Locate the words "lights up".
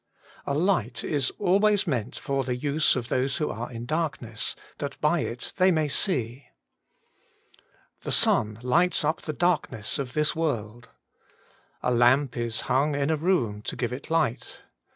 8.63-9.21